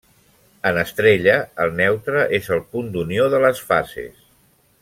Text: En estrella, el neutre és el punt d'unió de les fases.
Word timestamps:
En 0.69 0.79
estrella, 0.83 1.35
el 1.65 1.75
neutre 1.81 2.25
és 2.41 2.51
el 2.57 2.65
punt 2.73 2.91
d'unió 2.97 3.31
de 3.35 3.47
les 3.47 3.65
fases. 3.73 4.29